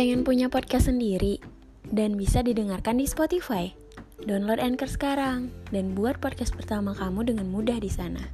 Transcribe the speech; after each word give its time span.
Pengen 0.00 0.24
punya 0.24 0.48
podcast 0.48 0.88
sendiri 0.88 1.44
dan 1.92 2.16
bisa 2.16 2.40
didengarkan 2.40 2.96
di 2.96 3.04
Spotify? 3.04 3.68
Download 4.24 4.56
Anchor 4.56 4.88
sekarang 4.88 5.52
dan 5.76 5.92
buat 5.92 6.16
podcast 6.24 6.56
pertama 6.56 6.96
kamu 6.96 7.28
dengan 7.28 7.52
mudah 7.52 7.76
di 7.76 7.92
sana. 7.92 8.24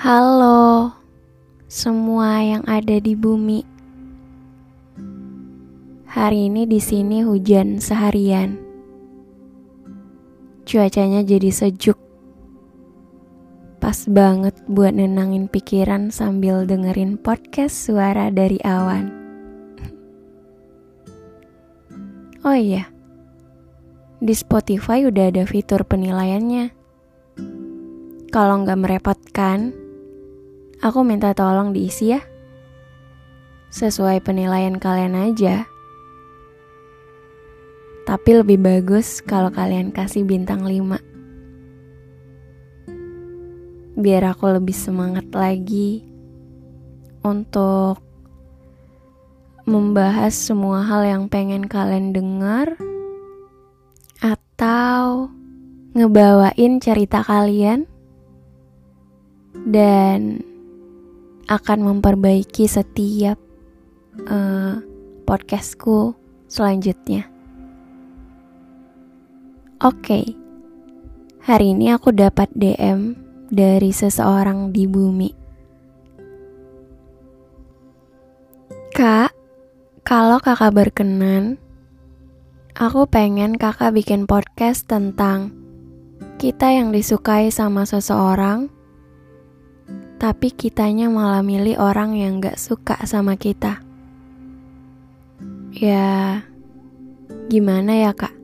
Halo 0.00 0.96
semua 1.68 2.40
yang 2.40 2.64
ada 2.64 2.96
di 2.96 3.12
bumi. 3.12 3.60
Hari 6.08 6.48
ini 6.48 6.64
di 6.64 6.80
sini 6.80 7.20
hujan 7.28 7.76
seharian. 7.76 8.69
Cuacanya 10.70 11.26
jadi 11.26 11.50
sejuk. 11.50 11.98
Pas 13.82 14.06
banget 14.06 14.54
buat 14.70 14.94
nenangin 14.94 15.50
pikiran 15.50 16.14
sambil 16.14 16.62
dengerin 16.62 17.18
podcast 17.18 17.74
suara 17.74 18.30
dari 18.30 18.62
awan. 18.62 19.10
Oh 22.46 22.54
iya, 22.54 22.86
di 24.22 24.30
Spotify 24.30 25.10
udah 25.10 25.34
ada 25.34 25.42
fitur 25.42 25.82
penilaiannya. 25.82 26.70
Kalau 28.30 28.62
nggak 28.62 28.78
merepotkan, 28.78 29.74
aku 30.86 31.02
minta 31.02 31.34
tolong 31.34 31.74
diisi 31.74 32.14
ya. 32.14 32.22
Sesuai 33.74 34.22
penilaian 34.22 34.78
kalian 34.78 35.18
aja. 35.18 35.66
Tapi 38.10 38.42
lebih 38.42 38.58
bagus 38.58 39.22
kalau 39.22 39.54
kalian 39.54 39.94
kasih 39.94 40.26
bintang 40.26 40.66
5. 40.66 40.98
Biar 43.94 44.34
aku 44.34 44.50
lebih 44.50 44.74
semangat 44.74 45.30
lagi 45.30 46.02
untuk 47.22 48.02
membahas 49.62 50.34
semua 50.34 50.82
hal 50.82 51.06
yang 51.06 51.30
pengen 51.30 51.70
kalian 51.70 52.10
dengar 52.10 52.74
atau 54.18 55.30
ngebawain 55.94 56.82
cerita 56.82 57.22
kalian 57.22 57.86
dan 59.70 60.42
akan 61.46 61.78
memperbaiki 61.94 62.66
setiap 62.66 63.38
uh, 64.26 64.82
podcastku 65.30 66.18
selanjutnya. 66.50 67.30
Oke, 69.80 70.12
okay. 70.12 70.26
hari 71.40 71.72
ini 71.72 71.88
aku 71.88 72.12
dapat 72.12 72.52
DM 72.52 73.16
dari 73.48 73.96
seseorang 73.96 74.76
di 74.76 74.84
bumi. 74.84 75.32
Kak, 78.92 79.32
kalau 80.04 80.36
kakak 80.36 80.76
berkenan, 80.76 81.56
aku 82.76 83.08
pengen 83.08 83.56
kakak 83.56 83.96
bikin 83.96 84.28
podcast 84.28 84.84
tentang 84.84 85.56
kita 86.36 86.76
yang 86.76 86.92
disukai 86.92 87.48
sama 87.48 87.88
seseorang, 87.88 88.68
tapi 90.20 90.52
kitanya 90.52 91.08
malah 91.08 91.40
milih 91.40 91.80
orang 91.80 92.20
yang 92.20 92.36
gak 92.44 92.60
suka 92.60 93.00
sama 93.08 93.32
kita. 93.40 93.80
Ya, 95.72 96.44
gimana 97.48 97.96
ya 97.96 98.12
kak? 98.12 98.39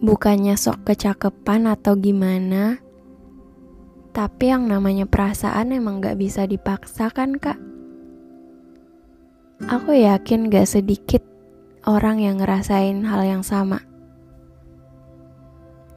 Bukannya 0.00 0.56
sok 0.56 0.88
kecakepan 0.88 1.68
atau 1.68 1.92
gimana, 1.92 2.80
tapi 4.16 4.48
yang 4.48 4.64
namanya 4.64 5.04
perasaan 5.04 5.76
emang 5.76 6.00
gak 6.00 6.16
bisa 6.16 6.48
dipaksakan 6.48 7.36
kak. 7.36 7.60
Aku 9.68 9.92
yakin 9.92 10.48
gak 10.48 10.72
sedikit 10.72 11.20
orang 11.84 12.24
yang 12.24 12.40
ngerasain 12.40 13.04
hal 13.04 13.22
yang 13.28 13.44
sama. 13.44 13.84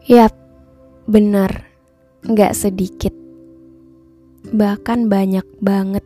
Yap, 0.03 0.35
bener, 1.07 1.63
gak 2.27 2.59
sedikit. 2.59 3.15
Bahkan 4.51 5.07
banyak 5.07 5.47
banget. 5.63 6.03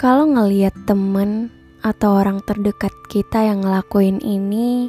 Kalau 0.00 0.24
ngeliat 0.24 0.72
temen 0.88 1.52
atau 1.84 2.24
orang 2.24 2.40
terdekat 2.48 2.92
kita 3.12 3.44
yang 3.44 3.60
ngelakuin 3.60 4.16
ini, 4.24 4.88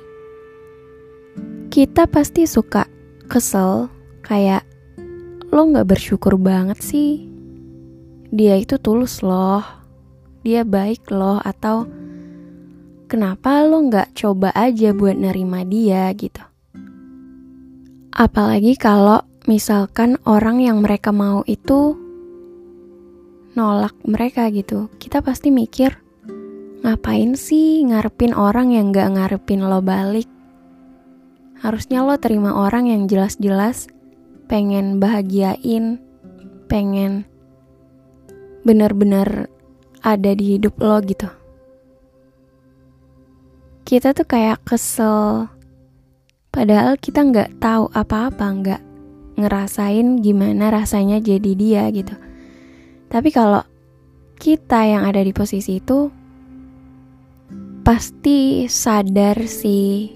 kita 1.78 2.10
pasti 2.10 2.50
suka 2.50 2.90
kesel 3.30 3.86
kayak 4.26 4.66
lo 5.54 5.62
gak 5.70 5.86
bersyukur 5.86 6.34
banget 6.34 6.82
sih. 6.82 7.30
Dia 8.34 8.58
itu 8.58 8.82
tulus 8.82 9.22
loh 9.22 9.62
dia 10.42 10.66
baik 10.66 11.14
loh 11.14 11.38
atau 11.38 11.86
kenapa 13.06 13.62
lo 13.62 13.84
nggak 13.84 14.18
coba 14.18 14.50
aja 14.58 14.90
buat 14.90 15.22
nerima 15.22 15.62
dia 15.68 16.10
gitu. 16.18 16.42
Apalagi 18.10 18.74
kalau 18.74 19.22
misalkan 19.46 20.18
orang 20.26 20.64
yang 20.64 20.82
mereka 20.82 21.14
mau 21.14 21.46
itu 21.46 21.94
nolak 23.54 23.94
mereka 24.02 24.50
gitu, 24.50 24.90
kita 24.98 25.22
pasti 25.22 25.54
mikir 25.54 25.94
ngapain 26.82 27.38
sih 27.38 27.86
ngarepin 27.86 28.34
orang 28.34 28.74
yang 28.74 28.90
nggak 28.90 29.14
ngarepin 29.14 29.62
lo 29.62 29.84
balik. 29.86 30.37
Harusnya 31.58 32.06
lo 32.06 32.16
terima 32.22 32.54
orang 32.54 32.90
yang 32.90 33.10
jelas-jelas 33.10 33.90
pengen 34.46 35.02
bahagiain, 35.02 35.98
pengen 36.70 37.26
bener-bener 38.62 39.50
ada 40.06 40.32
di 40.38 40.58
hidup 40.58 40.78
lo 40.78 41.02
gitu. 41.02 41.28
Kita 43.88 44.12
tuh 44.12 44.28
kayak 44.28 44.68
kesel, 44.68 45.48
padahal 46.52 47.00
kita 47.00 47.24
nggak 47.24 47.58
tahu 47.64 47.88
apa-apa, 47.96 48.46
nggak 48.52 48.82
ngerasain 49.40 50.20
gimana 50.20 50.74
rasanya 50.74 51.24
jadi 51.24 51.52
dia 51.56 51.84
gitu. 51.94 52.14
Tapi 53.08 53.30
kalau 53.32 53.64
kita 54.38 54.84
yang 54.84 55.08
ada 55.08 55.24
di 55.24 55.32
posisi 55.32 55.80
itu 55.80 56.12
pasti 57.88 58.68
sadar 58.68 59.48
sih 59.48 60.12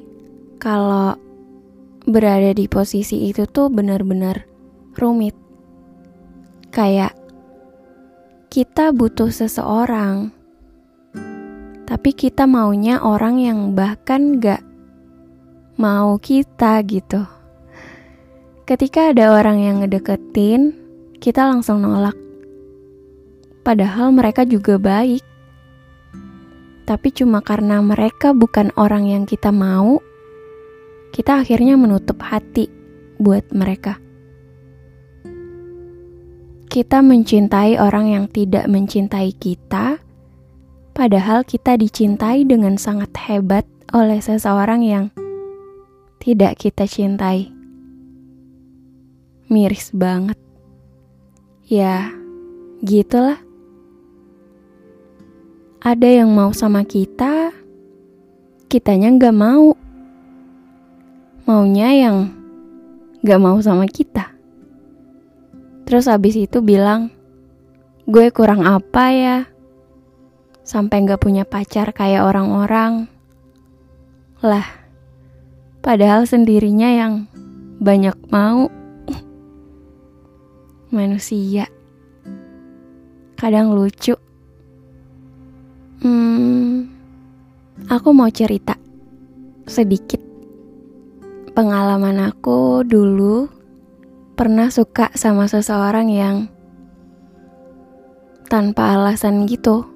kalau 0.60 1.31
berada 2.06 2.54
di 2.56 2.66
posisi 2.66 3.30
itu 3.30 3.46
tuh 3.46 3.70
benar-benar 3.70 4.46
rumit. 4.98 5.38
Kayak 6.72 7.14
kita 8.52 8.96
butuh 8.96 9.32
seseorang, 9.32 10.32
tapi 11.88 12.16
kita 12.16 12.48
maunya 12.48 13.04
orang 13.04 13.40
yang 13.40 13.60
bahkan 13.76 14.40
gak 14.40 14.64
mau 15.76 16.16
kita 16.20 16.80
gitu. 16.88 17.24
Ketika 18.64 19.12
ada 19.12 19.36
orang 19.36 19.60
yang 19.60 19.76
ngedeketin, 19.84 20.72
kita 21.20 21.44
langsung 21.44 21.84
nolak. 21.84 22.16
Padahal 23.68 24.16
mereka 24.16 24.48
juga 24.48 24.80
baik. 24.80 25.22
Tapi 26.88 27.08
cuma 27.14 27.44
karena 27.44 27.84
mereka 27.84 28.32
bukan 28.32 28.72
orang 28.80 29.06
yang 29.12 29.24
kita 29.28 29.52
mau, 29.52 30.00
kita 31.12 31.44
akhirnya 31.44 31.76
menutup 31.76 32.20
hati 32.24 32.72
buat 33.22 33.46
mereka 33.54 34.02
kita 36.72 37.04
mencintai 37.04 37.76
orang 37.84 38.08
yang 38.08 38.26
tidak 38.32 38.64
mencintai 38.72 39.36
kita, 39.36 40.00
padahal 40.96 41.44
kita 41.44 41.76
dicintai 41.76 42.48
dengan 42.48 42.80
sangat 42.80 43.12
hebat 43.28 43.68
oleh 43.92 44.24
seseorang 44.24 44.80
yang 44.80 45.12
tidak 46.24 46.64
kita 46.64 46.88
cintai. 46.88 47.52
Miris 49.52 49.92
banget. 49.92 50.40
Ya, 51.68 52.16
gitulah. 52.88 53.44
Ada 55.84 56.24
yang 56.24 56.32
mau 56.32 56.56
sama 56.56 56.88
kita, 56.88 57.52
kitanya 58.72 59.12
gak 59.20 59.36
mau. 59.36 59.76
Maunya 61.42 61.90
yang 61.98 62.30
gak 63.26 63.42
mau 63.42 63.58
sama 63.62 63.90
kita. 63.90 64.30
Terus 65.90 66.06
abis 66.06 66.38
itu 66.38 66.62
bilang, 66.62 67.10
gue 68.06 68.30
kurang 68.30 68.62
apa 68.62 69.06
ya? 69.10 69.38
Sampai 70.62 71.02
gak 71.04 71.22
punya 71.22 71.42
pacar 71.42 71.92
kayak 71.98 72.24
orang-orang. 72.30 73.10
Lah, 74.46 74.66
padahal 75.82 76.30
sendirinya 76.30 76.90
yang 76.94 77.14
banyak 77.82 78.16
mau. 78.30 78.70
Manusia. 80.96 81.66
Kadang 83.34 83.74
lucu. 83.74 84.14
Hmm, 86.06 86.90
aku 87.90 88.10
mau 88.14 88.30
cerita 88.30 88.78
sedikit. 89.66 90.31
Pengalaman 91.52 92.32
aku 92.32 92.88
dulu 92.88 93.52
pernah 94.40 94.72
suka 94.72 95.12
sama 95.14 95.52
seseorang 95.52 96.08
yang 96.08 96.38
tanpa 98.48 98.96
alasan 98.96 99.48
gitu. 99.48 99.88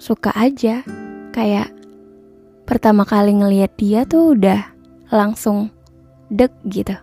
Suka 0.00 0.32
aja, 0.32 0.80
kayak 1.36 1.68
pertama 2.64 3.04
kali 3.04 3.36
ngeliat 3.36 3.76
dia 3.76 4.08
tuh 4.08 4.32
udah 4.36 4.64
langsung 5.12 5.68
dek 6.32 6.52
gitu. 6.68 6.96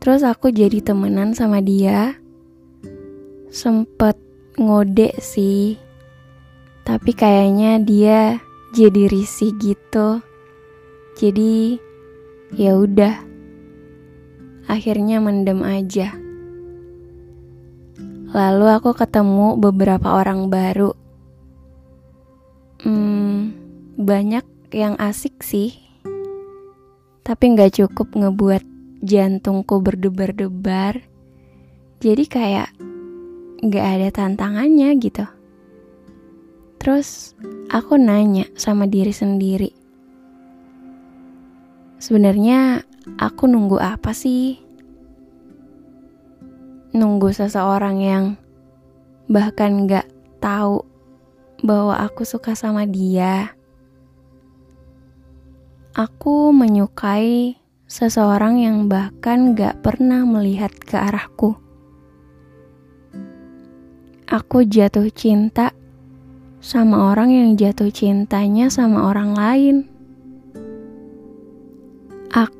Terus 0.00 0.20
aku 0.22 0.52
jadi 0.52 0.84
temenan 0.84 1.32
sama 1.32 1.64
dia, 1.64 2.14
sempet 3.48 4.14
ngode 4.60 5.16
sih, 5.18 5.80
tapi 6.84 7.16
kayaknya 7.16 7.80
dia 7.80 8.20
jadi 8.76 9.08
risih 9.08 9.56
gitu. 9.56 10.20
Jadi 11.16 11.80
ya 12.52 12.76
udah, 12.76 13.16
akhirnya 14.68 15.16
mendem 15.24 15.64
aja. 15.64 16.12
Lalu 18.36 18.66
aku 18.68 18.92
ketemu 18.92 19.56
beberapa 19.56 20.12
orang 20.12 20.52
baru. 20.52 20.92
Hmm, 22.84 23.56
banyak 23.96 24.44
yang 24.76 25.00
asik 25.00 25.40
sih, 25.40 25.72
tapi 27.24 27.56
nggak 27.56 27.80
cukup 27.80 28.12
ngebuat 28.12 28.60
jantungku 29.00 29.80
berdebar-debar. 29.80 31.00
Jadi 32.04 32.24
kayak 32.28 32.76
nggak 33.64 33.86
ada 33.88 34.08
tantangannya 34.12 34.92
gitu. 35.00 35.24
Terus 36.76 37.32
aku 37.72 37.96
nanya 37.96 38.44
sama 38.52 38.84
diri 38.84 39.16
sendiri, 39.16 39.72
sebenarnya 42.06 42.86
aku 43.18 43.50
nunggu 43.50 43.82
apa 43.82 44.14
sih? 44.14 44.62
nunggu 46.96 47.28
seseorang 47.28 48.00
yang 48.00 48.24
bahkan 49.28 49.84
gak 49.84 50.08
tahu 50.40 50.80
bahwa 51.60 52.00
aku 52.00 52.24
suka 52.24 52.56
sama 52.56 52.88
dia. 52.88 53.52
Aku 55.92 56.56
menyukai 56.56 57.60
seseorang 57.84 58.64
yang 58.64 58.88
bahkan 58.88 59.52
gak 59.52 59.84
pernah 59.84 60.24
melihat 60.24 60.72
ke 60.72 60.96
arahku. 60.96 61.60
Aku 64.26 64.64
jatuh 64.64 65.12
cinta 65.12 65.76
sama 66.64 67.12
orang 67.12 67.30
yang 67.30 67.48
jatuh 67.60 67.92
cintanya 67.92 68.72
sama 68.72 69.04
orang 69.12 69.36
lain. 69.36 69.95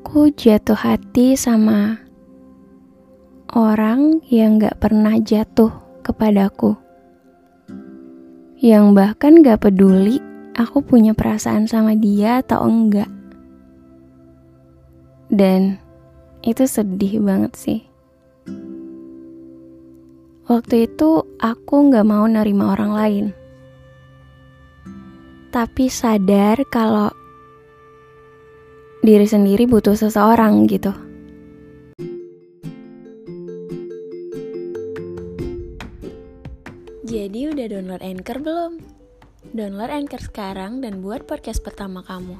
Aku 0.07 0.31
jatuh 0.31 0.79
hati 0.79 1.35
sama 1.35 1.99
orang 3.51 4.23
yang 4.31 4.55
gak 4.55 4.79
pernah 4.79 5.19
jatuh 5.19 5.67
kepadaku. 5.99 6.79
Yang 8.55 8.85
bahkan 8.95 9.43
gak 9.43 9.67
peduli 9.67 10.23
aku 10.55 10.79
punya 10.79 11.11
perasaan 11.11 11.67
sama 11.67 11.91
dia 11.91 12.39
atau 12.39 12.71
enggak. 12.71 13.11
Dan 15.27 15.75
itu 16.39 16.63
sedih 16.63 17.19
banget 17.19 17.59
sih. 17.59 17.79
Waktu 20.47 20.87
itu 20.87 21.27
aku 21.35 21.91
gak 21.91 22.07
mau 22.07 22.23
nerima 22.31 22.79
orang 22.79 22.91
lain. 22.95 23.25
Tapi 25.51 25.91
sadar 25.91 26.63
kalau 26.71 27.11
diri 29.07 29.23
sendiri 29.23 29.63
butuh 29.71 29.95
seseorang 29.95 30.67
gitu. 30.67 30.91
Jadi 37.07 37.47
udah 37.47 37.65
download 37.71 38.03
Anchor 38.03 38.43
belum? 38.43 38.83
Download 39.55 39.87
Anchor 39.87 40.19
sekarang 40.19 40.83
dan 40.83 40.99
buat 40.99 41.23
podcast 41.23 41.63
pertama 41.63 42.03
kamu. 42.03 42.35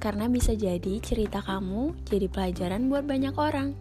Karena 0.00 0.32
bisa 0.32 0.56
jadi 0.56 1.04
cerita 1.04 1.44
kamu 1.44 1.92
jadi 2.08 2.32
pelajaran 2.32 2.88
buat 2.88 3.04
banyak 3.04 3.36
orang. 3.36 3.76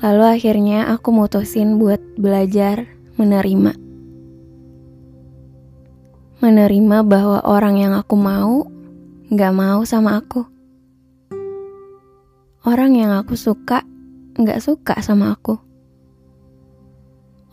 Lalu 0.00 0.24
akhirnya 0.24 0.88
aku 0.96 1.12
mutusin 1.12 1.76
buat 1.76 2.00
belajar 2.16 2.88
menerima. 3.20 3.87
Menerima 6.38 7.02
bahwa 7.02 7.42
orang 7.42 7.82
yang 7.82 7.92
aku 7.98 8.14
mau 8.14 8.66
gak 9.28 9.52
mau 9.52 9.82
sama 9.82 10.22
aku 10.22 10.58
Orang 12.68 13.00
yang 13.00 13.16
aku 13.16 13.32
suka 13.32 13.80
gak 14.36 14.60
suka 14.60 15.00
sama 15.00 15.32
aku. 15.32 15.56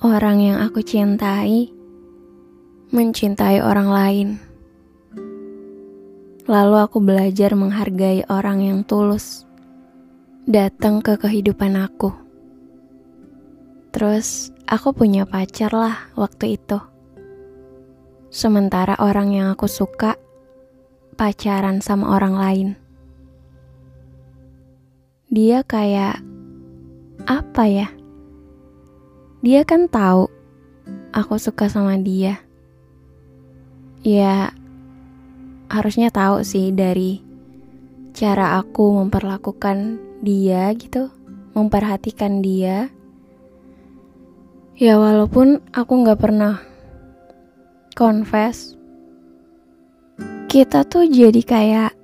Orang 0.03 0.43
yang 0.43 0.59
aku 0.59 0.83
cintai 0.83 1.71
mencintai 2.91 3.63
orang 3.63 3.89
lain. 3.89 4.27
Lalu 6.51 6.75
aku 6.83 6.99
belajar 6.99 7.55
menghargai 7.55 8.27
orang 8.27 8.59
yang 8.59 8.79
tulus 8.83 9.47
datang 10.43 10.99
ke 10.99 11.15
kehidupan 11.15 11.79
aku. 11.79 12.11
Terus 13.95 14.51
aku 14.67 14.91
punya 14.91 15.23
pacar 15.23 15.71
lah 15.71 16.11
waktu 16.19 16.59
itu. 16.59 16.81
Sementara 18.29 18.99
orang 18.99 19.31
yang 19.31 19.47
aku 19.51 19.65
suka 19.65 20.19
pacaran 21.15 21.79
sama 21.79 22.11
orang 22.13 22.35
lain 22.35 22.69
dia 25.35 25.67
kayak 25.67 26.23
apa 27.27 27.63
ya? 27.67 27.87
Dia 29.43 29.67
kan 29.67 29.91
tahu 29.91 30.31
aku 31.11 31.35
suka 31.35 31.67
sama 31.67 31.99
dia. 31.99 32.39
Ya 33.99 34.55
harusnya 35.67 36.07
tahu 36.07 36.39
sih 36.47 36.71
dari 36.71 37.19
cara 38.15 38.61
aku 38.63 38.95
memperlakukan 39.01 39.99
dia 40.23 40.71
gitu, 40.77 41.11
memperhatikan 41.51 42.39
dia. 42.39 42.87
Ya 44.79 44.95
walaupun 44.95 45.59
aku 45.75 45.93
nggak 45.99 46.21
pernah 46.23 46.63
confess, 47.95 48.75
kita 50.51 50.83
tuh 50.83 51.07
jadi 51.07 51.41
kayak 51.41 51.95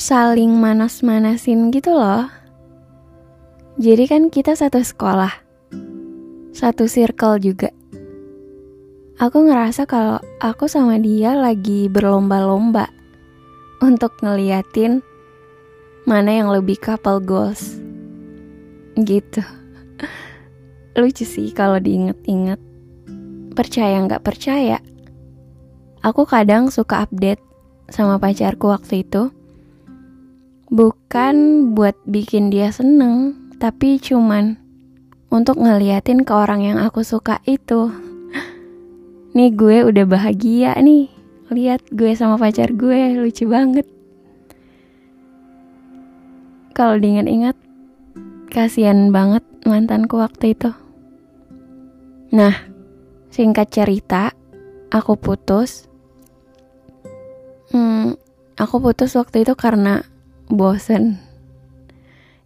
saling 0.00 0.56
manas-manasin 0.56 1.68
gitu 1.68 1.92
loh. 1.92 2.24
Jadi 3.78 4.04
kan 4.08 4.32
kita 4.32 4.56
satu 4.56 4.80
sekolah, 4.80 5.30
satu 6.56 6.88
circle 6.88 7.38
juga. 7.38 7.70
Aku 9.20 9.44
ngerasa 9.44 9.84
kalau 9.84 10.18
aku 10.40 10.66
sama 10.66 10.96
dia 10.96 11.36
lagi 11.36 11.86
berlomba-lomba 11.92 12.88
untuk 13.84 14.16
ngeliatin 14.24 15.04
mana 16.08 16.40
yang 16.42 16.48
lebih 16.48 16.80
couple 16.80 17.20
goals. 17.20 17.76
Gitu. 18.96 19.44
Lucu 20.98 21.22
sih 21.28 21.52
kalau 21.52 21.76
diinget-inget. 21.78 22.58
Percaya 23.58 23.98
nggak 24.06 24.22
percaya, 24.22 24.78
aku 26.06 26.22
kadang 26.30 26.70
suka 26.70 27.02
update 27.02 27.42
sama 27.90 28.14
pacarku 28.22 28.70
waktu 28.70 29.02
itu 29.02 29.34
bukan 30.70 31.66
buat 31.74 31.98
bikin 32.06 32.54
dia 32.54 32.70
seneng, 32.70 33.34
tapi 33.58 33.98
cuman 33.98 34.62
untuk 35.34 35.58
ngeliatin 35.58 36.22
ke 36.22 36.30
orang 36.30 36.62
yang 36.62 36.78
aku 36.78 37.02
suka 37.02 37.42
itu. 37.50 37.90
Nih 39.36 39.50
gue 39.50 39.90
udah 39.90 40.06
bahagia 40.06 40.78
nih, 40.78 41.10
lihat 41.50 41.82
gue 41.90 42.14
sama 42.14 42.38
pacar 42.38 42.70
gue 42.78 43.18
lucu 43.18 43.42
banget. 43.50 43.90
Kalau 46.78 46.94
diingat-ingat, 46.94 47.58
kasihan 48.54 49.10
banget 49.10 49.42
mantanku 49.66 50.22
waktu 50.22 50.54
itu. 50.54 50.70
Nah, 52.30 52.77
singkat 53.28 53.68
cerita, 53.72 54.32
aku 54.88 55.16
putus. 55.20 55.88
Hmm, 57.72 58.16
aku 58.56 58.80
putus 58.80 59.16
waktu 59.16 59.44
itu 59.44 59.52
karena 59.54 60.04
bosen. 60.48 61.20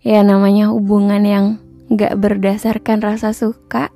Ya 0.03 0.27
namanya 0.27 0.75
hubungan 0.75 1.23
yang 1.23 1.47
gak 1.95 2.19
berdasarkan 2.19 2.99
rasa 2.99 3.31
suka, 3.31 3.95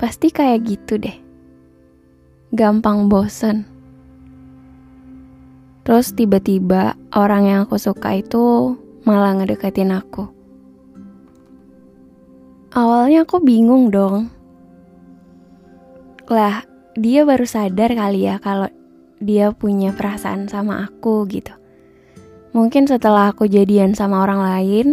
pasti 0.00 0.32
kayak 0.32 0.64
gitu 0.64 0.96
deh. 0.96 1.16
Gampang 2.56 3.12
bosen. 3.12 3.68
Terus 5.84 6.16
tiba-tiba 6.16 6.96
orang 7.12 7.42
yang 7.44 7.58
aku 7.68 7.76
suka 7.76 8.16
itu 8.16 8.76
malah 9.04 9.36
ngedeketin 9.36 9.92
aku. 9.92 10.28
Awalnya 12.70 13.26
aku 13.26 13.42
bingung 13.42 13.90
dong. 13.90 14.30
Lah, 16.30 16.62
dia 16.94 17.26
baru 17.26 17.42
sadar 17.42 17.90
kali 17.90 18.30
ya 18.30 18.38
kalau 18.38 18.70
dia 19.18 19.50
punya 19.50 19.90
perasaan 19.90 20.46
sama 20.46 20.86
aku 20.86 21.26
gitu. 21.26 21.50
Mungkin 22.54 22.86
setelah 22.86 23.34
aku 23.34 23.50
jadian 23.50 23.98
sama 23.98 24.22
orang 24.22 24.38
lain, 24.38 24.86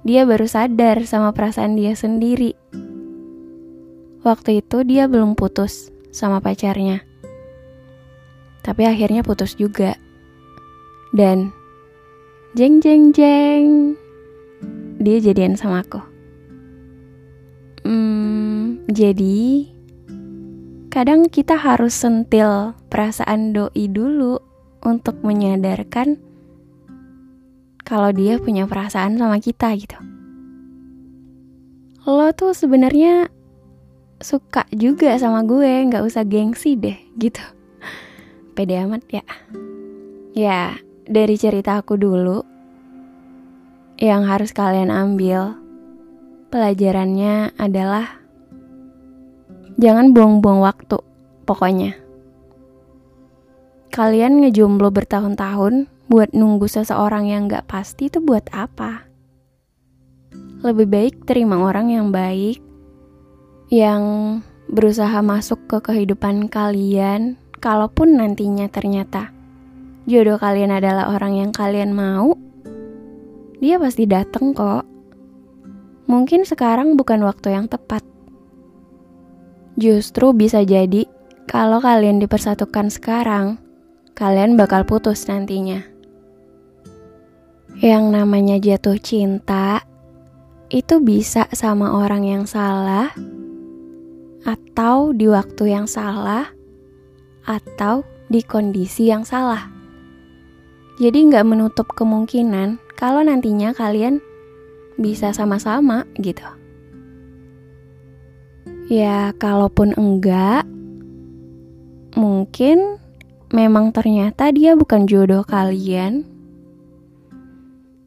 dia 0.00 0.24
baru 0.24 0.48
sadar 0.48 1.04
sama 1.04 1.36
perasaan 1.36 1.76
dia 1.76 1.92
sendiri. 1.92 2.56
Waktu 4.24 4.64
itu 4.64 4.80
dia 4.80 5.04
belum 5.06 5.36
putus 5.36 5.92
sama 6.08 6.40
pacarnya. 6.40 7.04
Tapi 8.64 8.82
akhirnya 8.88 9.20
putus 9.20 9.60
juga. 9.60 9.92
Dan 11.12 11.52
jeng 12.56 12.80
jeng 12.80 13.12
jeng, 13.12 13.94
dia 14.96 15.20
jadian 15.20 15.54
sama 15.54 15.84
aku. 15.84 16.00
Hmm, 17.86 18.82
jadi 18.90 19.75
kadang 20.96 21.28
kita 21.28 21.60
harus 21.60 21.92
sentil 21.92 22.72
perasaan 22.88 23.52
doi 23.52 23.84
dulu 23.84 24.40
untuk 24.80 25.20
menyadarkan 25.20 26.16
kalau 27.84 28.16
dia 28.16 28.40
punya 28.40 28.64
perasaan 28.64 29.20
sama 29.20 29.36
kita 29.36 29.76
gitu. 29.76 30.00
Lo 32.08 32.32
tuh 32.32 32.56
sebenarnya 32.56 33.28
suka 34.24 34.64
juga 34.72 35.12
sama 35.20 35.44
gue, 35.44 35.68
nggak 35.68 36.00
usah 36.00 36.24
gengsi 36.24 36.80
deh 36.80 36.96
gitu. 37.20 37.44
Pede 38.56 38.80
amat 38.80 39.04
ya. 39.12 39.24
Ya, 40.32 40.80
dari 41.04 41.36
cerita 41.36 41.76
aku 41.76 42.00
dulu, 42.00 42.40
yang 44.00 44.24
harus 44.24 44.56
kalian 44.56 44.88
ambil 44.88 45.60
pelajarannya 46.48 47.52
adalah 47.60 48.25
jangan 49.76 50.12
buang-buang 50.12 50.60
waktu, 50.60 50.98
pokoknya. 51.48 51.96
Kalian 53.92 54.44
ngejomblo 54.44 54.92
bertahun-tahun 54.92 55.88
buat 56.12 56.36
nunggu 56.36 56.68
seseorang 56.68 57.32
yang 57.32 57.48
gak 57.48 57.64
pasti 57.70 58.12
itu 58.12 58.20
buat 58.20 58.44
apa? 58.52 59.08
Lebih 60.60 60.86
baik 60.88 61.14
terima 61.24 61.60
orang 61.62 61.92
yang 61.92 62.12
baik, 62.12 62.60
yang 63.72 64.02
berusaha 64.68 65.22
masuk 65.24 65.64
ke 65.70 65.78
kehidupan 65.80 66.52
kalian, 66.52 67.40
kalaupun 67.60 68.18
nantinya 68.20 68.68
ternyata 68.68 69.36
jodoh 70.06 70.38
kalian 70.38 70.70
adalah 70.70 71.10
orang 71.10 71.34
yang 71.34 71.50
kalian 71.50 71.90
mau, 71.90 72.38
dia 73.58 73.76
pasti 73.82 74.06
dateng 74.06 74.54
kok. 74.54 74.86
Mungkin 76.06 76.46
sekarang 76.46 76.94
bukan 76.94 77.26
waktu 77.26 77.58
yang 77.58 77.66
tepat. 77.66 78.06
Justru 79.76 80.32
bisa 80.32 80.64
jadi 80.64 81.04
kalau 81.44 81.84
kalian 81.84 82.16
dipersatukan 82.16 82.88
sekarang, 82.88 83.60
kalian 84.16 84.56
bakal 84.56 84.88
putus 84.88 85.28
nantinya. 85.28 85.84
Yang 87.76 88.04
namanya 88.08 88.56
jatuh 88.56 88.96
cinta 88.96 89.84
itu 90.72 90.96
bisa 91.04 91.44
sama 91.52 91.92
orang 91.92 92.24
yang 92.24 92.44
salah, 92.48 93.12
atau 94.48 95.12
di 95.12 95.28
waktu 95.28 95.76
yang 95.76 95.84
salah, 95.84 96.48
atau 97.44 98.00
di 98.32 98.40
kondisi 98.40 99.12
yang 99.12 99.28
salah. 99.28 99.68
Jadi 100.96 101.28
nggak 101.28 101.44
menutup 101.44 101.92
kemungkinan 101.92 102.80
kalau 102.96 103.20
nantinya 103.20 103.76
kalian 103.76 104.24
bisa 104.96 105.36
sama-sama 105.36 106.08
gitu. 106.16 106.55
Ya, 108.86 109.34
kalaupun 109.36 109.94
enggak, 109.98 110.62
mungkin 112.14 112.98
memang 113.50 113.90
ternyata 113.90 114.50
dia 114.50 114.74
bukan 114.74 115.06
jodoh 115.06 115.42
kalian 115.46 116.36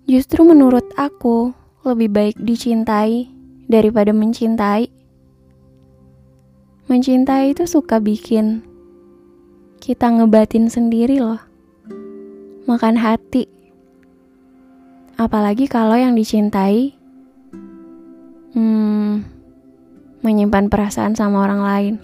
Justru 0.09 0.41
menurut 0.41 0.89
aku 0.97 1.53
lebih 1.85 2.09
baik 2.09 2.35
dicintai 2.41 3.29
daripada 3.69 4.09
mencintai. 4.09 4.89
Mencintai 6.89 7.53
itu 7.53 7.69
suka 7.69 8.01
bikin 8.01 8.65
kita 9.77 10.09
ngebatin 10.09 10.65
sendiri 10.65 11.21
loh. 11.21 11.37
Makan 12.65 12.97
hati. 12.97 13.45
Apalagi 15.13 15.69
kalau 15.69 15.93
yang 15.93 16.17
dicintai 16.17 16.97
menyimpan 20.29 20.69
perasaan 20.69 21.17
sama 21.17 21.41
orang 21.41 21.61
lain. 21.65 21.95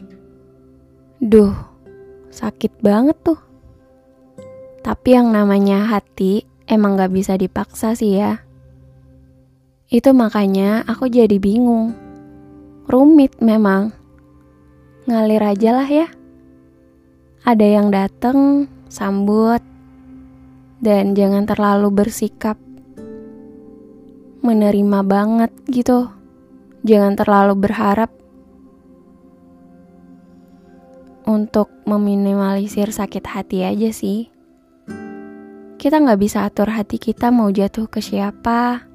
Duh, 1.22 1.54
sakit 2.34 2.82
banget 2.82 3.14
tuh. 3.22 3.38
Tapi 4.82 5.14
yang 5.14 5.30
namanya 5.30 5.86
hati 5.86 6.50
emang 6.66 6.98
gak 6.98 7.14
bisa 7.14 7.38
dipaksa 7.38 7.94
sih 7.94 8.18
ya. 8.18 8.42
Itu 9.86 10.18
makanya 10.18 10.82
aku 10.90 11.06
jadi 11.06 11.38
bingung. 11.38 11.94
Rumit 12.90 13.38
memang. 13.46 13.94
Ngalir 15.06 15.46
aja 15.46 15.70
lah 15.78 15.90
ya. 15.90 16.10
Ada 17.46 17.66
yang 17.78 17.94
dateng, 17.94 18.66
sambut, 18.90 19.62
dan 20.82 21.14
jangan 21.14 21.46
terlalu 21.46 21.94
bersikap 21.94 22.58
menerima 24.42 25.00
banget 25.06 25.54
gitu. 25.70 26.15
Jangan 26.86 27.18
terlalu 27.18 27.66
berharap 27.66 28.14
untuk 31.26 31.74
meminimalisir 31.90 32.94
sakit 32.94 33.26
hati 33.26 33.66
aja 33.66 33.90
sih. 33.90 34.30
Kita 35.82 35.98
nggak 35.98 36.22
bisa 36.22 36.46
atur 36.46 36.70
hati 36.70 37.02
kita 37.02 37.34
mau 37.34 37.50
jatuh 37.50 37.90
ke 37.90 38.06
siapa, 38.06 38.86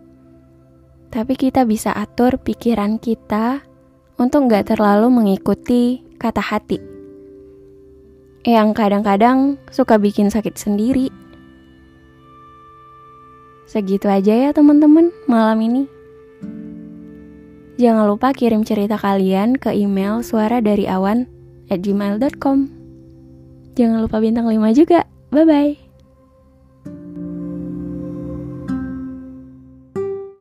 tapi 1.11 1.35
kita 1.35 1.67
bisa 1.67 1.91
atur 1.91 2.39
pikiran 2.39 3.03
kita 3.03 3.67
untuk 4.23 4.47
nggak 4.47 4.71
terlalu 4.71 5.11
mengikuti 5.11 6.07
kata 6.15 6.39
hati. 6.39 6.79
Yang 8.47 8.71
kadang-kadang 8.79 9.59
suka 9.75 9.99
bikin 9.99 10.31
sakit 10.31 10.55
sendiri. 10.55 11.11
Segitu 13.67 14.07
aja 14.07 14.47
ya 14.47 14.51
teman-teman 14.55 15.11
malam 15.27 15.59
ini. 15.59 16.00
Jangan 17.81 18.05
lupa 18.13 18.37
kirim 18.37 18.61
cerita 18.61 19.01
kalian 19.01 19.57
ke 19.57 19.73
email 19.73 20.21
suara 20.21 20.61
dari 20.61 20.85
awan 20.85 21.25
at 21.73 21.81
gmail.com. 21.81 22.69
Jangan 23.73 24.05
lupa 24.05 24.21
bintang 24.21 24.45
5 24.45 24.61
juga. 24.77 25.09
Bye-bye. 25.33 25.90